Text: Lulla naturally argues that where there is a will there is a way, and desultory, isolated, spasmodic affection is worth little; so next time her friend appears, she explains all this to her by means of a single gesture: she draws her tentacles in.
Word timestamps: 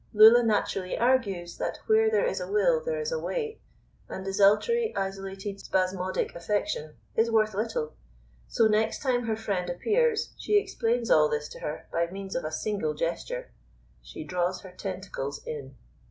Lulla 0.13 0.41
naturally 0.41 0.97
argues 0.97 1.59
that 1.59 1.77
where 1.85 2.09
there 2.09 2.25
is 2.25 2.39
a 2.39 2.51
will 2.51 2.83
there 2.83 2.99
is 2.99 3.11
a 3.11 3.19
way, 3.19 3.59
and 4.09 4.25
desultory, 4.25 4.91
isolated, 4.97 5.59
spasmodic 5.59 6.33
affection 6.33 6.95
is 7.15 7.29
worth 7.29 7.53
little; 7.53 7.93
so 8.47 8.65
next 8.65 9.03
time 9.03 9.27
her 9.27 9.35
friend 9.37 9.69
appears, 9.69 10.33
she 10.39 10.57
explains 10.57 11.11
all 11.11 11.29
this 11.29 11.47
to 11.49 11.59
her 11.59 11.87
by 11.91 12.07
means 12.09 12.33
of 12.35 12.43
a 12.43 12.51
single 12.51 12.95
gesture: 12.95 13.51
she 14.01 14.23
draws 14.23 14.61
her 14.61 14.71
tentacles 14.71 15.39
in. 15.45 15.75